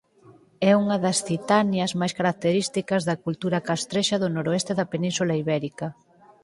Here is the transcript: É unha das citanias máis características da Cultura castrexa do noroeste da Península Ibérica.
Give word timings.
É 0.69 0.71
unha 0.83 0.97
das 1.05 1.17
citanias 1.27 1.91
máis 1.99 2.13
características 2.19 3.01
da 3.09 3.19
Cultura 3.25 3.63
castrexa 3.69 4.17
do 4.23 4.27
noroeste 4.35 4.71
da 4.79 4.89
Península 4.93 5.33
Ibérica. 5.43 5.87